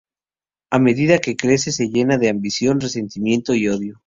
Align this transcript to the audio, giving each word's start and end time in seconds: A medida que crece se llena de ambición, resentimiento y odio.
A 0.75 0.79
medida 0.87 1.19
que 1.23 1.35
crece 1.37 1.71
se 1.71 1.89
llena 1.91 2.17
de 2.17 2.29
ambición, 2.29 2.79
resentimiento 2.81 3.53
y 3.53 3.67
odio. 3.67 3.99